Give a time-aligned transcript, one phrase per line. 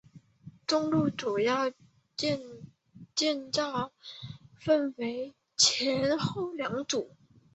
[0.65, 1.71] 中路的主要
[2.17, 3.61] 建筑
[4.59, 4.95] 分
[5.55, 7.13] 前后两组。